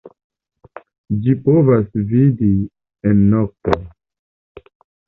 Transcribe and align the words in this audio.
Ĝi 1.27 1.35
povas 1.49 1.85
vidi 2.15 2.51
en 3.13 3.23
nokto. 3.37 3.79